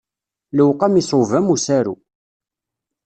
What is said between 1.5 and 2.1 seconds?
usaru.